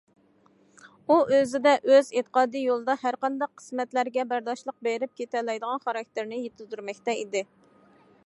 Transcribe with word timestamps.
ئۇ 1.07 1.15
ئۆزىدە، 1.33 1.73
ئۆز 1.89 2.07
ئېتىقادى 2.15 2.61
يولىدا 2.63 2.95
ھەرقانداق 3.03 3.53
قىسمەتلەرگە 3.61 4.25
بەرداشلىق 4.33 4.79
بېرىپ 4.87 5.13
كېتەلەيدىغان 5.21 5.85
خاراكتېرنى 5.87 6.41
يېتىلدۈرمەكتە 6.45 7.19
ئىدى. 7.23 7.47